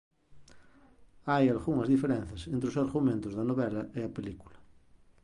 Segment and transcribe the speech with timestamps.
[1.31, 4.57] Hai algunhas diferenzas entre os argumentos da novela e a película.